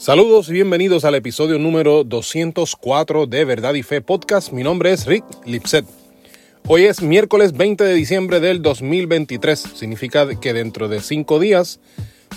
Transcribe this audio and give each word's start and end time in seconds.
Saludos 0.00 0.48
y 0.48 0.54
bienvenidos 0.54 1.04
al 1.04 1.14
episodio 1.14 1.58
número 1.58 2.04
204 2.04 3.26
de 3.26 3.44
Verdad 3.44 3.74
y 3.74 3.82
Fe 3.82 4.00
Podcast. 4.00 4.50
Mi 4.50 4.62
nombre 4.62 4.92
es 4.92 5.04
Rick 5.04 5.26
Lipset. 5.44 5.84
Hoy 6.66 6.84
es 6.84 7.02
miércoles 7.02 7.52
20 7.52 7.84
de 7.84 7.92
diciembre 7.92 8.40
del 8.40 8.62
2023. 8.62 9.60
Significa 9.74 10.26
que 10.40 10.54
dentro 10.54 10.88
de 10.88 11.00
cinco 11.00 11.38
días 11.38 11.80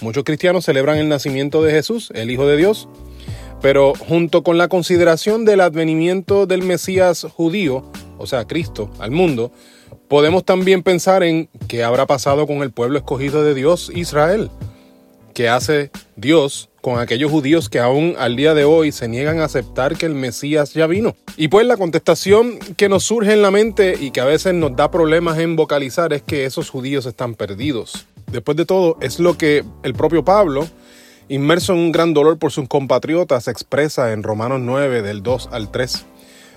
muchos 0.02 0.26
cristianos 0.26 0.66
celebran 0.66 0.98
el 0.98 1.08
nacimiento 1.08 1.64
de 1.64 1.72
Jesús, 1.72 2.12
el 2.14 2.32
Hijo 2.32 2.46
de 2.46 2.58
Dios. 2.58 2.90
Pero 3.62 3.94
junto 3.94 4.44
con 4.44 4.58
la 4.58 4.68
consideración 4.68 5.46
del 5.46 5.62
advenimiento 5.62 6.46
del 6.46 6.64
Mesías 6.64 7.26
judío, 7.34 7.90
o 8.18 8.28
sea, 8.28 8.46
Cristo, 8.46 8.92
al 9.00 9.12
mundo, 9.12 9.54
podemos 10.10 10.44
también 10.44 10.84
pensar 10.84 11.24
en 11.24 11.48
qué 11.70 11.86
habrá 11.86 12.08
pasado 12.08 12.46
con 12.46 12.58
el 12.58 12.72
pueblo 12.72 12.98
escogido 12.98 13.42
de 13.42 13.54
Dios, 13.54 13.90
Israel. 13.96 14.52
¿Qué 15.34 15.50
hace 15.50 15.90
Dios 16.16 16.70
con 16.82 17.00
aquellos 17.00 17.32
judíos 17.32 17.68
que 17.68 17.80
aún 17.80 18.16
al 18.20 18.36
día 18.36 18.54
de 18.54 18.66
hoy 18.66 18.92
se 18.92 19.08
niegan 19.08 19.40
a 19.40 19.46
aceptar 19.46 19.98
que 19.98 20.06
el 20.06 20.14
Mesías 20.14 20.76
ya 20.76 20.86
vino? 20.86 21.16
Y 21.38 21.48
pues 21.48 21.66
la 21.66 21.76
contestación 21.76 22.60
que 22.78 22.88
nos 22.88 23.04
surge 23.04 23.34
en 23.34 23.42
la 23.42 23.50
mente 23.50 23.96
y 24.00 24.12
que 24.12 24.22
a 24.22 24.26
veces 24.26 24.54
nos 24.54 24.76
da 24.76 24.92
problemas 24.92 25.40
en 25.40 25.56
vocalizar 25.56 26.14
es 26.14 26.22
que 26.22 26.46
esos 26.46 26.70
judíos 26.70 27.08
están 27.08 27.34
perdidos. 27.34 28.06
Después 28.32 28.56
de 28.58 28.66
todo, 28.66 28.98
es 29.02 29.20
lo 29.20 29.36
que 29.36 29.64
el 29.82 29.96
propio 29.96 30.24
Pablo, 30.24 30.68
inmerso 31.30 31.74
en 31.74 31.80
un 31.80 31.92
gran 31.92 32.14
dolor 32.14 32.38
por 32.38 32.52
sus 32.52 32.68
compatriotas, 32.68 33.48
expresa 33.48 34.14
en 34.14 34.22
Romanos 34.22 34.60
9 34.62 35.02
del 35.02 35.24
2 35.24 35.50
al 35.52 35.72
3. 35.72 36.06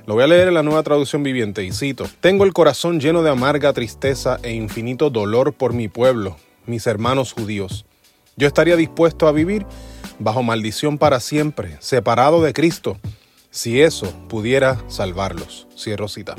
Lo 0.06 0.14
voy 0.14 0.24
a 0.24 0.26
leer 0.26 0.48
en 0.48 0.54
la 0.54 0.62
nueva 0.62 0.82
traducción 0.82 1.22
viviente 1.22 1.64
y 1.64 1.72
cito, 1.72 2.06
Tengo 2.20 2.44
el 2.44 2.52
corazón 2.52 3.00
lleno 3.00 3.22
de 3.22 3.30
amarga 3.30 3.72
tristeza 3.72 4.38
e 4.42 4.52
infinito 4.52 5.08
dolor 5.08 5.54
por 5.54 5.72
mi 5.72 5.88
pueblo, 5.88 6.36
mis 6.66 6.86
hermanos 6.86 7.32
judíos. 7.32 7.86
Yo 8.36 8.46
estaría 8.46 8.76
dispuesto 8.76 9.28
a 9.28 9.32
vivir 9.32 9.64
bajo 10.18 10.42
maldición 10.42 10.98
para 10.98 11.20
siempre, 11.20 11.76
separado 11.80 12.42
de 12.42 12.52
Cristo, 12.52 12.98
si 13.50 13.80
eso 13.80 14.12
pudiera 14.28 14.78
salvarlos. 14.88 15.66
Cierro 15.74 16.06
cita. 16.06 16.36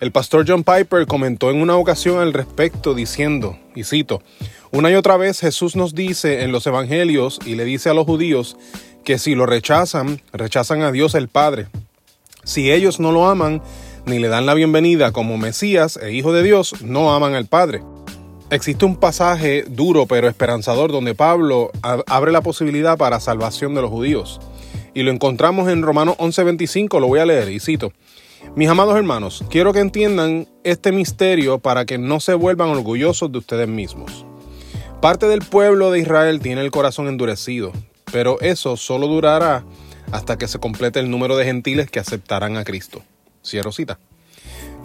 El 0.00 0.10
pastor 0.10 0.44
John 0.46 0.64
Piper 0.64 1.06
comentó 1.06 1.50
en 1.50 1.60
una 1.60 1.76
ocasión 1.76 2.18
al 2.18 2.32
respecto 2.32 2.92
diciendo, 2.92 3.56
y 3.74 3.84
cito, 3.84 4.20
una 4.72 4.90
y 4.90 4.94
otra 4.94 5.16
vez 5.16 5.40
Jesús 5.40 5.76
nos 5.76 5.94
dice 5.94 6.42
en 6.42 6.50
los 6.50 6.66
evangelios 6.66 7.38
y 7.46 7.54
le 7.54 7.64
dice 7.64 7.88
a 7.88 7.94
los 7.94 8.04
judíos 8.04 8.56
que 9.04 9.18
si 9.18 9.36
lo 9.36 9.46
rechazan, 9.46 10.20
rechazan 10.32 10.82
a 10.82 10.90
Dios 10.90 11.14
el 11.14 11.28
Padre. 11.28 11.68
Si 12.42 12.72
ellos 12.72 12.98
no 12.98 13.12
lo 13.12 13.28
aman, 13.28 13.62
ni 14.06 14.18
le 14.18 14.26
dan 14.26 14.44
la 14.44 14.54
bienvenida 14.54 15.12
como 15.12 15.38
Mesías 15.38 15.96
e 16.02 16.12
Hijo 16.12 16.32
de 16.32 16.42
Dios, 16.42 16.82
no 16.82 17.14
aman 17.14 17.34
al 17.34 17.46
Padre. 17.46 17.82
Existe 18.48 18.84
un 18.84 18.94
pasaje 18.94 19.64
duro 19.66 20.06
pero 20.06 20.28
esperanzador 20.28 20.92
donde 20.92 21.16
Pablo 21.16 21.72
abre 21.82 22.30
la 22.30 22.42
posibilidad 22.42 22.96
para 22.96 23.18
salvación 23.18 23.74
de 23.74 23.82
los 23.82 23.90
judíos. 23.90 24.40
Y 24.94 25.02
lo 25.02 25.10
encontramos 25.10 25.68
en 25.68 25.82
Romanos 25.82 26.14
11:25, 26.18 27.00
lo 27.00 27.08
voy 27.08 27.18
a 27.18 27.26
leer 27.26 27.50
y 27.50 27.58
cito. 27.58 27.92
Mis 28.54 28.68
amados 28.68 28.96
hermanos, 28.96 29.44
quiero 29.50 29.72
que 29.72 29.80
entiendan 29.80 30.46
este 30.62 30.92
misterio 30.92 31.58
para 31.58 31.86
que 31.86 31.98
no 31.98 32.20
se 32.20 32.34
vuelvan 32.34 32.68
orgullosos 32.68 33.32
de 33.32 33.38
ustedes 33.38 33.66
mismos. 33.66 34.24
Parte 35.00 35.26
del 35.26 35.40
pueblo 35.40 35.90
de 35.90 35.98
Israel 35.98 36.38
tiene 36.40 36.60
el 36.60 36.70
corazón 36.70 37.08
endurecido, 37.08 37.72
pero 38.12 38.40
eso 38.40 38.76
solo 38.76 39.08
durará 39.08 39.64
hasta 40.12 40.38
que 40.38 40.46
se 40.46 40.60
complete 40.60 41.00
el 41.00 41.10
número 41.10 41.36
de 41.36 41.44
gentiles 41.44 41.90
que 41.90 41.98
aceptarán 41.98 42.56
a 42.56 42.64
Cristo. 42.64 43.02
Cierro 43.44 43.72
cita. 43.72 43.98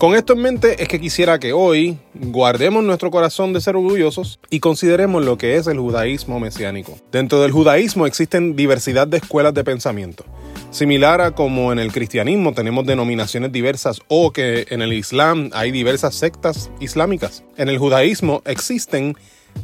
Con 0.01 0.15
esto 0.15 0.33
en 0.33 0.39
mente 0.39 0.81
es 0.81 0.87
que 0.87 0.99
quisiera 0.99 1.37
que 1.37 1.53
hoy 1.53 1.99
guardemos 2.15 2.83
nuestro 2.83 3.11
corazón 3.11 3.53
de 3.53 3.61
ser 3.61 3.75
orgullosos 3.75 4.39
y 4.49 4.59
consideremos 4.59 5.23
lo 5.23 5.37
que 5.37 5.57
es 5.57 5.67
el 5.67 5.77
judaísmo 5.77 6.39
mesiánico. 6.39 6.97
Dentro 7.11 7.39
del 7.39 7.51
judaísmo 7.51 8.07
existen 8.07 8.55
diversidad 8.55 9.05
de 9.05 9.17
escuelas 9.17 9.53
de 9.53 9.63
pensamiento. 9.63 10.25
Similar 10.71 11.21
a 11.21 11.35
como 11.35 11.71
en 11.71 11.77
el 11.77 11.91
cristianismo 11.91 12.55
tenemos 12.55 12.87
denominaciones 12.87 13.51
diversas 13.51 14.01
o 14.07 14.31
que 14.31 14.65
en 14.71 14.81
el 14.81 14.91
islam 14.91 15.51
hay 15.53 15.69
diversas 15.69 16.15
sectas 16.15 16.71
islámicas. 16.79 17.43
En 17.55 17.69
el 17.69 17.77
judaísmo 17.77 18.41
existen 18.45 19.15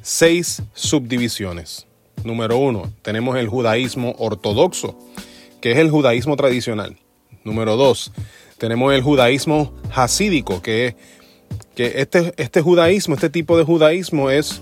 seis 0.03 0.62
subdivisiones. 0.75 1.88
Número 2.23 2.57
uno, 2.57 2.94
tenemos 3.01 3.38
el 3.38 3.47
judaísmo 3.47 4.13
ortodoxo, 4.19 5.00
que 5.62 5.72
es 5.72 5.79
el 5.79 5.89
judaísmo 5.89 6.35
tradicional. 6.35 6.95
Número 7.44 7.75
dos, 7.75 8.12
tenemos 8.57 8.94
el 8.94 9.01
judaísmo 9.01 9.73
hasídico, 9.94 10.62
que, 10.62 10.95
que 11.75 12.01
este, 12.01 12.34
este 12.38 12.62
judaísmo, 12.62 13.16
este 13.16 13.29
tipo 13.29 13.57
de 13.57 13.63
judaísmo 13.63 14.29
es 14.29 14.62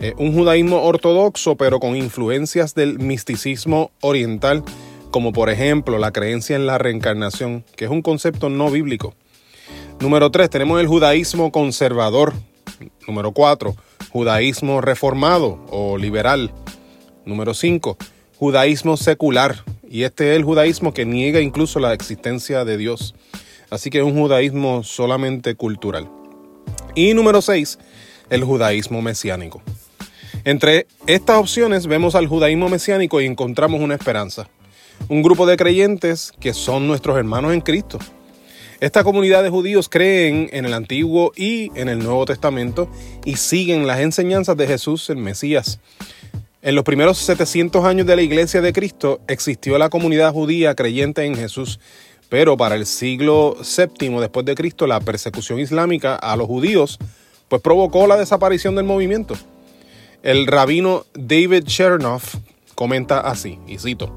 eh, 0.00 0.14
un 0.16 0.32
judaísmo 0.32 0.82
ortodoxo, 0.82 1.56
pero 1.56 1.80
con 1.80 1.96
influencias 1.96 2.74
del 2.74 2.98
misticismo 2.98 3.90
oriental, 4.00 4.64
como 5.10 5.32
por 5.32 5.50
ejemplo 5.50 5.98
la 5.98 6.12
creencia 6.12 6.56
en 6.56 6.66
la 6.66 6.78
reencarnación, 6.78 7.64
que 7.76 7.86
es 7.86 7.90
un 7.90 8.02
concepto 8.02 8.48
no 8.48 8.70
bíblico. 8.70 9.14
Número 10.00 10.30
3, 10.30 10.48
tenemos 10.48 10.80
el 10.80 10.86
judaísmo 10.86 11.52
conservador. 11.52 12.32
Número 13.06 13.32
4, 13.32 13.74
judaísmo 14.10 14.80
reformado 14.80 15.58
o 15.68 15.98
liberal. 15.98 16.50
Número 17.26 17.52
5, 17.52 17.98
judaísmo 18.38 18.96
secular. 18.96 19.64
Y 19.92 20.04
este 20.04 20.30
es 20.30 20.36
el 20.36 20.44
judaísmo 20.44 20.94
que 20.94 21.04
niega 21.04 21.40
incluso 21.40 21.80
la 21.80 21.92
existencia 21.92 22.64
de 22.64 22.76
Dios. 22.76 23.16
Así 23.70 23.90
que 23.90 23.98
es 23.98 24.04
un 24.04 24.14
judaísmo 24.14 24.84
solamente 24.84 25.56
cultural. 25.56 26.08
Y 26.94 27.12
número 27.12 27.42
6, 27.42 27.76
el 28.30 28.44
judaísmo 28.44 29.02
mesiánico. 29.02 29.60
Entre 30.44 30.86
estas 31.08 31.38
opciones 31.38 31.88
vemos 31.88 32.14
al 32.14 32.28
judaísmo 32.28 32.68
mesiánico 32.68 33.20
y 33.20 33.26
encontramos 33.26 33.80
una 33.80 33.96
esperanza. 33.96 34.48
Un 35.08 35.22
grupo 35.22 35.44
de 35.44 35.56
creyentes 35.56 36.32
que 36.38 36.54
son 36.54 36.86
nuestros 36.86 37.18
hermanos 37.18 37.52
en 37.52 37.60
Cristo. 37.60 37.98
Esta 38.78 39.02
comunidad 39.02 39.42
de 39.42 39.50
judíos 39.50 39.88
creen 39.88 40.48
en 40.52 40.66
el 40.66 40.72
Antiguo 40.72 41.32
y 41.34 41.72
en 41.74 41.88
el 41.88 41.98
Nuevo 41.98 42.26
Testamento 42.26 42.88
y 43.24 43.36
siguen 43.36 43.88
las 43.88 43.98
enseñanzas 43.98 44.56
de 44.56 44.68
Jesús, 44.68 45.10
el 45.10 45.16
Mesías. 45.16 45.80
En 46.62 46.74
los 46.74 46.84
primeros 46.84 47.16
700 47.16 47.86
años 47.86 48.06
de 48.06 48.16
la 48.16 48.20
Iglesia 48.20 48.60
de 48.60 48.74
Cristo 48.74 49.20
existió 49.28 49.78
la 49.78 49.88
comunidad 49.88 50.34
judía 50.34 50.74
creyente 50.74 51.24
en 51.24 51.34
Jesús, 51.34 51.80
pero 52.28 52.58
para 52.58 52.74
el 52.74 52.84
siglo 52.84 53.56
VII 53.56 54.20
después 54.20 54.44
de 54.44 54.54
Cristo 54.54 54.86
la 54.86 55.00
persecución 55.00 55.58
islámica 55.58 56.16
a 56.16 56.36
los 56.36 56.46
judíos 56.46 56.98
pues 57.48 57.62
provocó 57.62 58.06
la 58.06 58.18
desaparición 58.18 58.74
del 58.74 58.84
movimiento. 58.84 59.36
El 60.22 60.46
rabino 60.46 61.06
David 61.14 61.64
Chernoff 61.64 62.34
comenta 62.74 63.20
así, 63.20 63.58
y 63.66 63.78
cito, 63.78 64.12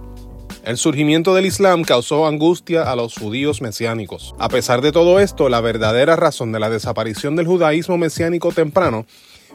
el 0.66 0.78
surgimiento 0.78 1.34
del 1.34 1.46
Islam 1.46 1.84
causó 1.84 2.28
angustia 2.28 2.92
a 2.92 2.98
los 2.98 3.16
judíos 3.16 3.62
mesiánicos. 3.62 4.36
A 4.38 4.50
pesar 4.50 4.82
de 4.82 4.92
todo 4.92 5.22
esto, 5.22 5.48
la 5.48 5.62
verdadera 5.62 6.18
razón 6.18 6.52
de 6.52 6.60
la 6.60 6.70
desaparición 6.70 7.38
del 7.38 7.48
judaísmo 7.48 7.98
mesiánico 7.98 8.52
temprano 8.52 9.06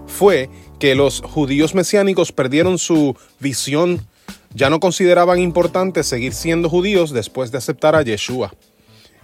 fue 0.07 0.49
que 0.79 0.95
los 0.95 1.21
judíos 1.21 1.75
mesiánicos 1.75 2.33
perdieron 2.33 2.79
su 2.79 3.17
visión, 3.41 4.07
ya 4.55 4.71
no 4.71 4.81
consideraban 4.81 5.41
importante 5.41 6.03
seguir 6.03 6.33
siendo 6.33 6.69
judíos 6.71 7.11
después 7.11 7.51
de 7.51 7.59
aceptar 7.59 7.95
a 7.95 8.03
Yeshua. 8.03 8.53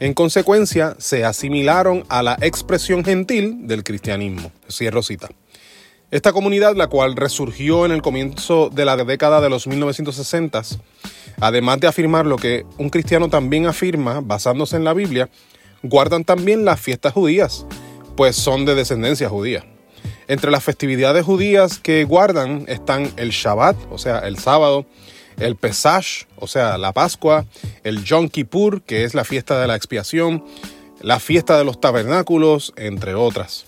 En 0.01 0.12
consecuencia, 0.12 0.97
se 0.99 1.25
asimilaron 1.25 2.05
a 2.09 2.23
la 2.23 2.37
expresión 2.41 3.05
gentil 3.05 3.67
del 3.67 3.85
cristianismo. 3.85 4.51
Cierro 4.69 5.03
cita. 5.03 5.29
Esta 6.11 6.33
comunidad, 6.33 6.77
la 6.77 6.89
cual 6.89 7.17
resurgió 7.17 7.87
en 7.87 7.93
el 7.93 8.03
comienzo 8.03 8.71
de 8.71 8.85
la 8.85 8.97
década 8.97 9.41
de 9.41 9.51
los 9.51 9.67
1960, 9.67 10.62
además 11.41 11.81
de 11.81 11.87
afirmar 11.87 12.27
lo 12.27 12.37
que 12.37 12.65
un 12.79 12.91
cristiano 12.91 13.29
también 13.29 13.67
afirma 13.67 14.21
basándose 14.21 14.77
en 14.77 14.85
la 14.85 14.95
Biblia, 14.95 15.29
guardan 15.83 16.25
también 16.25 16.65
las 16.65 16.81
fiestas 16.81 17.12
judías, 17.12 17.67
pues 18.17 18.37
son 18.37 18.65
de 18.65 18.75
descendencia 18.75 19.29
judía. 19.29 19.65
Entre 20.27 20.51
las 20.51 20.65
festividades 20.65 21.25
judías 21.25 21.79
que 21.79 22.05
guardan 22.05 22.65
están 22.69 23.11
el 23.17 23.31
Shabbat, 23.31 23.76
o 23.91 23.99
sea, 23.99 24.21
el 24.21 24.38
sábado, 24.38 24.87
el 25.38 25.56
Pesach, 25.56 26.26
o 26.37 26.47
sea, 26.47 26.79
la 26.79 26.93
Pascua, 26.93 27.44
el 27.82 28.05
Yom 28.05 28.29
Kippur, 28.29 28.82
que 28.82 29.05
es 29.05 29.15
la 29.15 29.25
fiesta 29.25 29.61
de 29.61 29.67
la 29.67 29.76
expiación, 29.76 30.44
la 31.00 31.21
fiesta 31.21 31.59
de 31.59 31.65
los 31.65 31.81
tabernáculos, 31.81 32.73
entre 32.76 33.15
otras. 33.15 33.67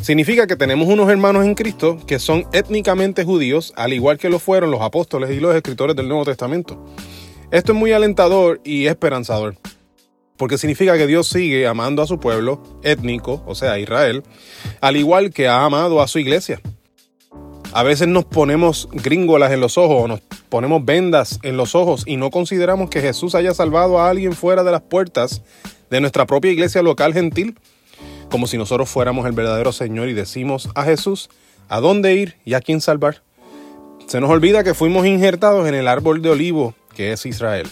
Significa 0.00 0.46
que 0.46 0.56
tenemos 0.56 0.88
unos 0.88 1.10
hermanos 1.10 1.44
en 1.44 1.54
Cristo 1.54 1.98
que 2.06 2.18
son 2.18 2.46
étnicamente 2.52 3.24
judíos, 3.24 3.72
al 3.76 3.92
igual 3.92 4.18
que 4.18 4.30
lo 4.30 4.38
fueron 4.38 4.70
los 4.70 4.80
apóstoles 4.80 5.30
y 5.30 5.40
los 5.40 5.54
escritores 5.54 5.94
del 5.94 6.08
Nuevo 6.08 6.24
Testamento. 6.24 6.82
Esto 7.50 7.72
es 7.72 7.78
muy 7.78 7.92
alentador 7.92 8.60
y 8.64 8.86
esperanzador 8.86 9.56
porque 10.36 10.58
significa 10.58 10.96
que 10.96 11.06
Dios 11.06 11.28
sigue 11.28 11.66
amando 11.66 12.02
a 12.02 12.06
su 12.06 12.18
pueblo 12.18 12.62
étnico, 12.82 13.42
o 13.46 13.54
sea, 13.54 13.78
Israel, 13.78 14.22
al 14.80 14.96
igual 14.96 15.30
que 15.30 15.48
ha 15.48 15.64
amado 15.64 16.00
a 16.00 16.08
su 16.08 16.18
iglesia. 16.18 16.60
A 17.74 17.82
veces 17.82 18.06
nos 18.08 18.26
ponemos 18.26 18.88
gringolas 18.92 19.50
en 19.52 19.60
los 19.60 19.78
ojos 19.78 20.02
o 20.02 20.08
nos 20.08 20.20
ponemos 20.50 20.84
vendas 20.84 21.38
en 21.42 21.56
los 21.56 21.74
ojos 21.74 22.04
y 22.06 22.18
no 22.18 22.30
consideramos 22.30 22.90
que 22.90 23.00
Jesús 23.00 23.34
haya 23.34 23.54
salvado 23.54 23.98
a 23.98 24.10
alguien 24.10 24.34
fuera 24.34 24.62
de 24.62 24.72
las 24.72 24.82
puertas 24.82 25.42
de 25.88 26.00
nuestra 26.00 26.26
propia 26.26 26.50
iglesia 26.50 26.82
local 26.82 27.14
gentil, 27.14 27.58
como 28.30 28.46
si 28.46 28.58
nosotros 28.58 28.90
fuéramos 28.90 29.26
el 29.26 29.32
verdadero 29.32 29.72
Señor 29.72 30.08
y 30.08 30.12
decimos 30.12 30.68
a 30.74 30.84
Jesús 30.84 31.30
a 31.68 31.80
dónde 31.80 32.14
ir 32.14 32.36
y 32.44 32.54
a 32.54 32.60
quién 32.60 32.82
salvar. 32.82 33.22
Se 34.06 34.20
nos 34.20 34.28
olvida 34.28 34.64
que 34.64 34.74
fuimos 34.74 35.06
injertados 35.06 35.66
en 35.66 35.74
el 35.74 35.88
árbol 35.88 36.20
de 36.20 36.30
olivo 36.30 36.74
que 36.94 37.12
es 37.12 37.24
Israel. 37.24 37.68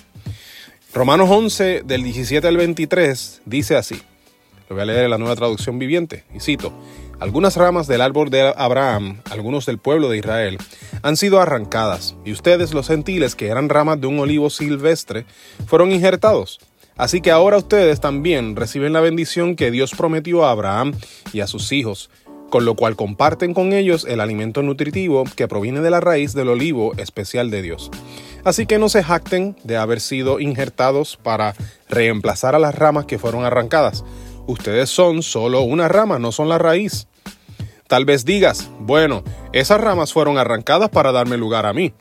Romanos 0.93 1.29
11 1.31 1.83
del 1.85 2.03
17 2.03 2.49
al 2.49 2.57
23 2.57 3.43
dice 3.45 3.77
así. 3.77 4.03
Lo 4.69 4.75
voy 4.75 4.83
a 4.83 4.87
leer 4.87 5.05
en 5.05 5.11
la 5.11 5.19
nueva 5.19 5.37
traducción 5.37 5.79
viviente 5.79 6.25
y 6.35 6.41
cito. 6.41 6.73
Algunas 7.21 7.57
ramas 7.57 7.87
del 7.87 8.01
árbol 8.01 8.29
de 8.29 8.53
Abraham, 8.57 9.21
algunos 9.31 9.67
del 9.67 9.79
pueblo 9.79 10.09
de 10.09 10.19
Israel, 10.19 10.59
han 11.03 11.17
sido 11.17 11.41
arrancadas, 11.41 12.17
y 12.25 12.33
ustedes, 12.33 12.75
los 12.75 12.89
gentiles, 12.89 13.37
que 13.37 13.49
eran 13.49 13.69
ramas 13.69 14.01
de 14.01 14.09
un 14.09 14.19
olivo 14.19 14.51
silvestre, 14.51 15.27
fueron 15.67 15.93
injertados. 15.93 16.59
Así 16.97 17.21
que 17.21 17.31
ahora 17.31 17.59
ustedes 17.59 18.01
también 18.01 18.57
reciben 18.57 18.93
la 18.93 19.01
bendición 19.01 19.55
que 19.55 19.71
Dios 19.71 19.93
prometió 19.97 20.45
a 20.45 20.51
Abraham 20.51 20.95
y 21.33 21.41
a 21.41 21.47
sus 21.47 21.71
hijos, 21.71 22.11
con 22.51 22.65
lo 22.65 22.75
cual 22.75 22.97
comparten 22.97 23.55
con 23.55 23.73
ellos 23.73 24.05
el 24.09 24.21
alimento 24.21 24.63
nutritivo 24.63 25.25
que 25.37 25.49
proviene 25.49 25.81
de 25.81 25.91
la 25.91 26.01
raíz 26.01 26.35
del 26.35 26.49
olivo 26.49 26.93
especial 26.99 27.51
de 27.51 27.63
Dios. 27.63 27.91
Así 28.45 28.67
que 28.67 28.79
no 28.79 28.89
se 28.89 29.03
jacten 29.03 29.57
de 29.65 29.77
haber 29.77 30.01
sido 30.01 30.41
injertados 30.41 31.17
para 31.17 31.55
reemplazar 31.89 32.55
a 32.55 32.59
las 32.59 32.75
ramas 32.75 33.07
que 33.07 33.19
fueron 33.19 33.45
arrancadas. 33.45 34.05
Ustedes 34.47 34.91
son 34.91 35.23
solo 35.23 35.63
una 35.63 35.89
rama, 35.89 36.19
no 36.19 36.33
son 36.33 36.49
la 36.49 36.59
raíz. 36.59 37.07
Tal 37.87 38.05
vez 38.05 38.25
digas, 38.25 38.71
bueno, 38.81 39.25
esas 39.53 39.81
ramas 39.81 40.13
fueron 40.13 40.39
arrancadas 40.39 40.91
para 40.91 41.13
darme 41.13 41.37
lugar 41.37 41.67
a 41.67 41.73
mí. 41.73 41.93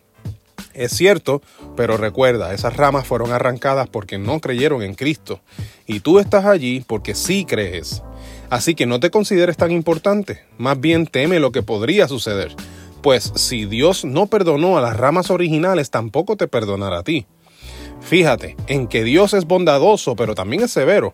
Es 0.74 0.92
cierto, 0.92 1.42
pero 1.76 1.98
recuerda, 1.98 2.54
esas 2.54 2.78
ramas 2.78 3.06
fueron 3.06 3.32
arrancadas 3.32 3.90
porque 3.90 4.18
no 4.18 4.40
creyeron 4.40 4.82
en 4.82 4.94
Cristo. 4.94 5.42
Y 5.88 6.00
tú 6.00 6.20
estás 6.20 6.46
allí 6.46 6.84
porque 6.88 7.16
sí 7.16 7.44
crees. 7.44 8.02
Así 8.50 8.74
que 8.74 8.86
no 8.86 9.00
te 9.00 9.12
consideres 9.12 9.58
tan 9.58 9.72
importante, 9.72 10.44
más 10.58 10.80
bien 10.80 11.06
teme 11.06 11.40
lo 11.40 11.52
que 11.52 11.62
podría 11.62 12.08
suceder. 12.08 12.56
Pues 13.02 13.32
si 13.36 13.66
Dios 13.66 14.06
no 14.06 14.28
perdonó 14.28 14.78
a 14.78 14.82
las 14.82 14.98
ramas 14.98 15.30
originales, 15.30 15.92
tampoco 15.92 16.36
te 16.36 16.48
perdonará 16.48 17.00
a 17.00 17.04
ti. 17.04 17.28
Fíjate 18.02 18.56
en 18.68 18.88
que 18.88 19.04
Dios 19.04 19.34
es 19.34 19.46
bondadoso, 19.46 20.16
pero 20.16 20.36
también 20.36 20.64
es 20.64 20.72
severo. 20.72 21.14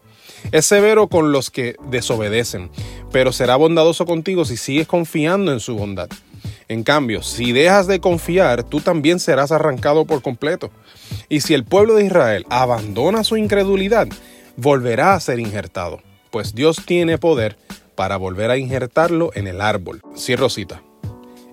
Es 0.51 0.65
severo 0.65 1.07
con 1.07 1.31
los 1.31 1.49
que 1.49 1.75
desobedecen, 1.89 2.69
pero 3.11 3.31
será 3.31 3.55
bondadoso 3.55 4.05
contigo 4.05 4.45
si 4.45 4.57
sigues 4.57 4.87
confiando 4.87 5.51
en 5.51 5.59
su 5.59 5.75
bondad. 5.75 6.09
En 6.67 6.83
cambio, 6.83 7.21
si 7.21 7.51
dejas 7.51 7.87
de 7.87 7.99
confiar, 7.99 8.63
tú 8.63 8.79
también 8.79 9.19
serás 9.19 9.51
arrancado 9.51 10.05
por 10.05 10.21
completo. 10.21 10.71
Y 11.29 11.41
si 11.41 11.53
el 11.53 11.63
pueblo 11.63 11.95
de 11.95 12.05
Israel 12.05 12.45
abandona 12.49 13.23
su 13.23 13.37
incredulidad, 13.37 14.07
volverá 14.57 15.13
a 15.13 15.19
ser 15.19 15.39
injertado, 15.39 16.01
pues 16.35 16.53
Dios 16.53 16.81
tiene 16.85 17.17
poder 17.17 17.55
para 17.95 18.17
volver 18.17 18.51
a 18.51 18.57
injertarlo 18.57 19.31
en 19.35 19.47
el 19.47 19.61
árbol. 19.61 20.01
Cierro 20.17 20.49
cita. 20.49 20.81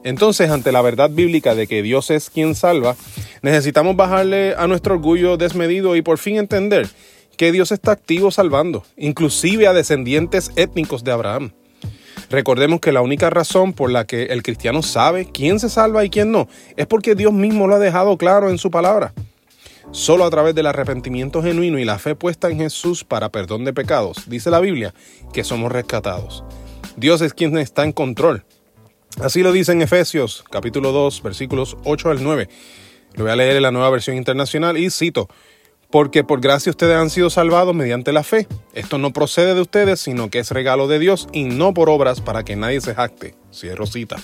Entonces, 0.02 0.50
ante 0.50 0.72
la 0.72 0.82
verdad 0.82 1.08
bíblica 1.08 1.54
de 1.54 1.68
que 1.68 1.84
Dios 1.84 2.10
es 2.10 2.30
quien 2.30 2.56
salva, 2.56 2.96
necesitamos 3.42 3.94
bajarle 3.94 4.56
a 4.58 4.66
nuestro 4.66 4.94
orgullo 4.94 5.36
desmedido 5.36 5.94
y 5.94 6.02
por 6.02 6.18
fin 6.18 6.36
entender 6.36 6.88
que 7.36 7.52
Dios 7.52 7.70
está 7.70 7.92
activo 7.92 8.32
salvando, 8.32 8.84
inclusive 8.96 9.68
a 9.68 9.72
descendientes 9.72 10.50
étnicos 10.56 11.04
de 11.04 11.12
Abraham. 11.12 11.52
Recordemos 12.28 12.80
que 12.80 12.90
la 12.90 13.02
única 13.02 13.30
razón 13.30 13.74
por 13.74 13.88
la 13.88 14.04
que 14.04 14.24
el 14.24 14.42
cristiano 14.42 14.82
sabe 14.82 15.28
quién 15.32 15.60
se 15.60 15.68
salva 15.68 16.04
y 16.04 16.10
quién 16.10 16.32
no 16.32 16.48
es 16.76 16.88
porque 16.88 17.14
Dios 17.14 17.32
mismo 17.32 17.68
lo 17.68 17.76
ha 17.76 17.78
dejado 17.78 18.18
claro 18.18 18.50
en 18.50 18.58
su 18.58 18.72
palabra. 18.72 19.12
Solo 19.90 20.24
a 20.24 20.30
través 20.30 20.54
del 20.54 20.66
arrepentimiento 20.66 21.42
genuino 21.42 21.78
y 21.78 21.84
la 21.84 21.98
fe 21.98 22.14
puesta 22.14 22.48
en 22.48 22.58
Jesús 22.58 23.04
para 23.04 23.30
perdón 23.30 23.64
de 23.64 23.72
pecados, 23.72 24.28
dice 24.28 24.50
la 24.50 24.60
Biblia, 24.60 24.94
que 25.32 25.44
somos 25.44 25.72
rescatados. 25.72 26.44
Dios 26.96 27.20
es 27.20 27.34
quien 27.34 27.56
está 27.58 27.84
en 27.84 27.92
control 27.92 28.44
Así 29.20 29.42
lo 29.42 29.52
dice 29.52 29.72
en 29.72 29.82
Efesios 29.82 30.42
capítulo 30.50 30.90
2 30.90 31.22
versículos 31.22 31.76
8 31.84 32.10
al 32.10 32.22
9. 32.22 32.48
Lo 33.14 33.24
voy 33.24 33.32
a 33.32 33.36
leer 33.36 33.56
en 33.56 33.62
la 33.62 33.70
nueva 33.70 33.90
versión 33.90 34.16
internacional 34.16 34.78
y 34.78 34.90
cito, 34.90 35.28
porque 35.90 36.24
por 36.24 36.40
gracia 36.40 36.70
ustedes 36.70 36.96
han 36.96 37.10
sido 37.10 37.28
salvados 37.28 37.74
mediante 37.74 38.12
la 38.12 38.22
fe. 38.22 38.48
Esto 38.72 38.96
no 38.96 39.12
procede 39.12 39.54
de 39.54 39.60
ustedes, 39.60 40.00
sino 40.00 40.30
que 40.30 40.38
es 40.38 40.50
regalo 40.50 40.88
de 40.88 40.98
Dios 40.98 41.28
y 41.32 41.44
no 41.44 41.74
por 41.74 41.90
obras 41.90 42.22
para 42.22 42.42
que 42.42 42.56
nadie 42.56 42.80
se 42.80 42.94
jacte. 42.94 43.34
Cierro 43.52 43.86
cita. 43.86 44.16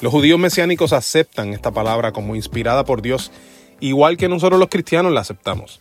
Los 0.00 0.12
judíos 0.12 0.38
mesiánicos 0.38 0.92
aceptan 0.92 1.52
esta 1.52 1.72
palabra 1.72 2.12
como 2.12 2.36
inspirada 2.36 2.84
por 2.84 3.02
Dios, 3.02 3.32
igual 3.80 4.16
que 4.16 4.28
nosotros 4.28 4.58
los 4.58 4.68
cristianos 4.68 5.12
la 5.12 5.20
aceptamos. 5.20 5.80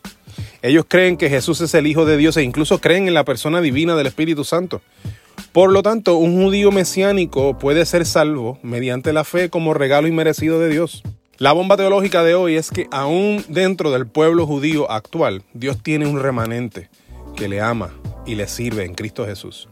Ellos 0.62 0.86
creen 0.88 1.18
que 1.18 1.30
Jesús 1.30 1.62
es 1.62 1.74
el 1.74 1.88
Hijo 1.88 2.06
de 2.06 2.18
Dios 2.18 2.38
e 2.38 2.44
incluso 2.44 2.80
creen 2.80 3.08
en 3.08 3.14
la 3.14 3.26
persona 3.26 3.62
divina 3.62 3.96
del 3.96 4.08
Espíritu 4.08 4.44
Santo. 4.44 4.82
Por 5.52 5.72
lo 5.72 5.84
tanto, 5.84 6.16
un 6.16 6.42
judío 6.42 6.72
mesiánico 6.72 7.58
puede 7.60 7.86
ser 7.86 8.06
salvo 8.06 8.58
mediante 8.64 9.14
la 9.14 9.24
fe 9.24 9.50
como 9.50 9.74
regalo 9.74 10.08
inmerecido 10.08 10.60
de 10.60 10.70
Dios. 10.70 11.04
La 11.38 11.52
bomba 11.52 11.78
teológica 11.78 12.24
de 12.24 12.36
hoy 12.36 12.56
es 12.56 12.72
que 12.72 12.88
aún 12.92 13.44
dentro 13.50 13.92
del 13.92 14.08
pueblo 14.08 14.48
judío 14.48 14.90
actual, 14.90 15.44
Dios 15.54 15.78
tiene 15.84 16.08
un 16.08 16.20
remanente 16.20 16.90
que 17.36 17.48
le 17.48 17.60
ama 17.60 17.94
y 18.26 18.36
le 18.36 18.48
sirve 18.48 18.86
en 18.86 18.94
Cristo 18.94 19.26
Jesús. 19.26 19.68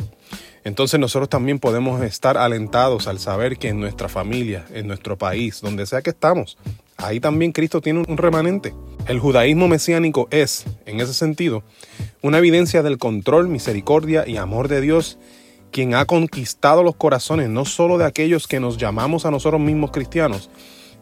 Entonces 0.63 1.00
nosotros 1.00 1.29
también 1.29 1.59
podemos 1.59 2.01
estar 2.03 2.38
alentados 2.38 3.07
al 3.07 3.19
saber 3.19 3.57
que 3.57 3.69
en 3.69 3.79
nuestra 3.79 4.09
familia, 4.09 4.65
en 4.73 4.88
nuestro 4.88 5.18
país, 5.18 5.62
donde 5.62 5.85
sea 5.85 6.01
que 6.01 6.12
estamos, 6.12 6.57
ahí 7.01 7.19
también 7.19 7.51
Cristo 7.51 7.81
tiene 7.81 8.03
un 8.07 8.18
remanente. 8.18 8.74
El 9.07 9.19
judaísmo 9.19 9.68
mesiánico 9.68 10.27
es, 10.31 10.65
en 10.86 11.00
ese 11.00 11.13
sentido, 11.13 11.63
una 12.21 12.38
evidencia 12.38 12.83
del 12.83 12.98
control, 12.98 13.48
misericordia 13.50 14.27
y 14.27 14.38
amor 14.38 14.68
de 14.68 14.81
Dios 14.81 15.18
quien 15.71 15.95
ha 15.95 16.06
conquistado 16.06 16.83
los 16.83 16.95
corazones 16.95 17.50
no 17.50 17.65
solo 17.65 17.98
de 17.98 18.06
aquellos 18.06 18.48
que 18.48 18.59
nos 18.59 18.77
llamamos 18.77 19.25
a 19.25 19.31
nosotros 19.31 19.62
mismos 19.62 19.92
cristianos, 19.92 20.50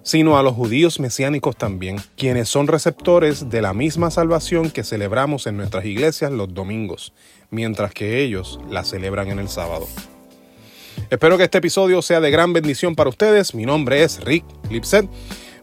sino 0.04 0.38
a 0.38 0.44
los 0.44 0.54
judíos 0.54 1.00
mesiánicos 1.00 1.58
también, 1.58 1.98
quienes 2.16 2.50
son 2.50 2.68
receptores 2.68 3.50
de 3.50 3.62
la 3.62 3.74
misma 3.74 4.12
salvación 4.12 4.70
que 4.70 4.84
celebramos 4.84 5.48
en 5.48 5.58
nuestras 5.58 5.86
iglesias 5.86 6.32
los 6.32 6.54
domingos, 6.54 7.14
mientras 7.50 7.94
que 7.94 8.22
ellos 8.22 8.60
la 8.70 8.84
celebran 8.84 9.30
en 9.30 9.40
el 9.40 9.50
sábado. 9.50 9.88
Espero 11.10 11.38
que 11.38 11.46
este 11.46 11.58
episodio 11.58 12.02
sea 12.02 12.20
de 12.20 12.30
gran 12.30 12.54
bendición 12.54 12.96
para 12.96 13.10
ustedes. 13.10 13.56
Mi 13.56 13.66
nombre 13.66 14.04
es 14.04 14.24
Rick 14.24 14.46
Lipset 14.70 15.10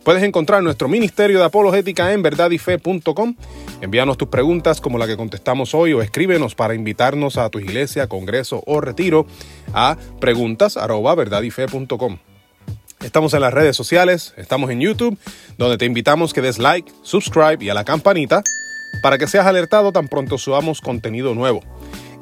Puedes 0.06 0.22
encontrar 0.22 0.62
nuestro 0.62 0.86
Ministerio 0.86 1.40
de 1.40 1.44
Apologética 1.46 2.12
en 2.12 2.22
verdadyfe.com. 2.22 3.34
Envíanos 3.80 4.16
tus 4.16 4.28
preguntas 4.28 4.80
como 4.80 4.98
la 4.98 5.08
que 5.08 5.16
contestamos 5.16 5.74
hoy 5.74 5.94
o 5.94 6.00
escríbenos 6.00 6.54
para 6.54 6.76
invitarnos 6.76 7.38
a 7.38 7.50
tu 7.50 7.58
iglesia, 7.58 8.06
congreso 8.06 8.62
o 8.66 8.80
retiro 8.80 9.26
a 9.74 9.96
preguntas@verdadyfe.com. 10.20 12.18
Estamos 13.00 13.34
en 13.34 13.40
las 13.40 13.52
redes 13.52 13.76
sociales, 13.76 14.32
estamos 14.36 14.70
en 14.70 14.80
YouTube, 14.80 15.18
donde 15.58 15.76
te 15.76 15.86
invitamos 15.86 16.32
que 16.32 16.40
des 16.40 16.58
like, 16.58 16.92
subscribe 17.02 17.64
y 17.64 17.70
a 17.70 17.74
la 17.74 17.82
campanita 17.82 18.44
para 19.02 19.18
que 19.18 19.26
seas 19.26 19.46
alertado 19.46 19.90
tan 19.90 20.06
pronto 20.06 20.38
subamos 20.38 20.80
contenido 20.80 21.34
nuevo. 21.34 21.64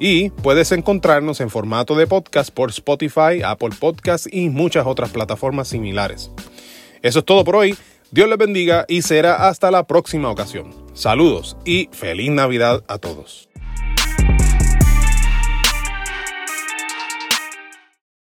Y 0.00 0.30
puedes 0.30 0.72
encontrarnos 0.72 1.42
en 1.42 1.50
formato 1.50 1.96
de 1.96 2.06
podcast 2.06 2.48
por 2.48 2.70
Spotify, 2.70 3.42
Apple 3.44 3.74
Podcasts 3.78 4.26
y 4.32 4.48
muchas 4.48 4.86
otras 4.86 5.10
plataformas 5.10 5.68
similares. 5.68 6.30
Eso 7.04 7.18
es 7.18 7.26
todo 7.26 7.44
por 7.44 7.54
hoy. 7.56 7.76
Dios 8.12 8.30
les 8.30 8.38
bendiga 8.38 8.86
y 8.88 9.02
será 9.02 9.46
hasta 9.46 9.70
la 9.70 9.86
próxima 9.86 10.30
ocasión. 10.30 10.74
Saludos 10.94 11.54
y 11.66 11.90
feliz 11.92 12.30
Navidad 12.30 12.82
a 12.88 12.96
todos. 12.96 13.50